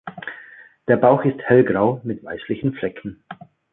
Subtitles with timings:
[0.87, 3.23] Der Bauch ist hellgrau mit weißlichen Flecken.